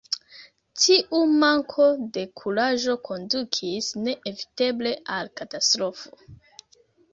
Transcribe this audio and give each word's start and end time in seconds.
Tiu 0.85 1.19
manko 1.43 1.85
de 2.15 2.23
kuraĝo 2.41 2.97
kondukis 3.09 3.91
ne-eviteble 4.09 4.97
al 5.19 5.33
katastrofo. 5.43 6.19